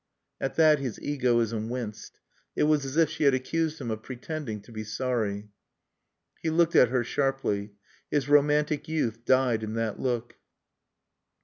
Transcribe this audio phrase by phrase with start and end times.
[0.39, 2.17] At that his egoism winced.
[2.55, 5.51] It was as if she had accused him of pretending to be sorry.
[6.41, 7.73] He looked at her sharply.
[8.09, 10.37] His romantic youth died in that look.